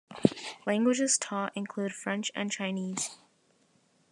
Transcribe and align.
Languages 0.65 1.19
taught 1.19 1.55
include 1.55 1.93
French 1.93 2.31
and 2.33 2.51
Chinese. 2.51 3.19